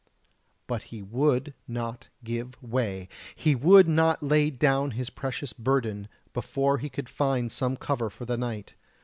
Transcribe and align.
But 0.65 0.81
he 0.89 1.03
would 1.03 1.53
not 1.67 2.09
give 2.23 2.57
way! 2.63 3.07
He 3.35 3.53
would 3.53 3.87
not 3.87 4.23
lay 4.23 4.49
down 4.49 4.89
his 4.97 5.11
precious 5.11 5.53
burden 5.53 6.07
before 6.33 6.79
he 6.79 6.89
could 6.89 7.07
find 7.07 7.51
some 7.51 7.77
cover 7.77 8.09
for 8.09 8.25
the 8.25 8.35
night! 8.35 8.73